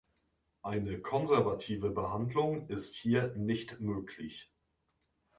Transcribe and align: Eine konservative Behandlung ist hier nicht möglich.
Eine 0.63 0.99
konservative 0.99 1.91
Behandlung 1.91 2.67
ist 2.69 2.95
hier 2.95 3.35
nicht 3.35 3.81
möglich. 3.81 4.51